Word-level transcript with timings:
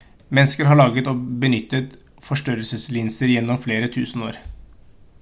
mennesker 0.37 0.67
har 0.69 0.75
laget 0.79 1.09
og 1.11 1.19
benyttet 1.43 1.93
forstørrelseslinser 2.29 3.33
gjennom 3.35 3.61
flere 3.67 3.95
tusen 3.99 4.29
år 4.31 4.43